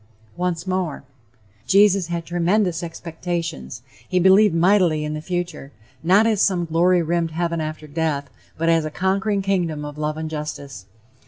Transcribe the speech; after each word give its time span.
Once 0.35 0.65
more: 0.65 1.03
"Jesus 1.67 2.07
had 2.07 2.25
tremendous 2.25 2.81
expectations....He 2.81 4.17
believed 4.19 4.55
mightily 4.55 5.05
in 5.05 5.13
the 5.13 5.21
future, 5.21 5.71
not 6.01 6.25
as 6.25 6.41
some 6.41 6.65
glory 6.65 7.03
rimmed 7.03 7.29
heaven 7.29 7.61
after 7.61 7.85
death, 7.85 8.27
but 8.57 8.67
as 8.67 8.83
a 8.83 8.89
conquering 8.89 9.43
kingdom 9.43 9.85
of 9.85 9.99
love 9.99 10.17
and 10.17 10.27
justice. 10.27 10.87